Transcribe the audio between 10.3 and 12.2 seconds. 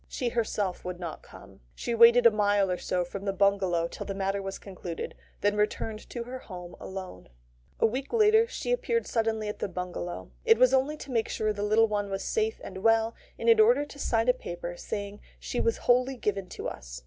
It was only to make sure the little one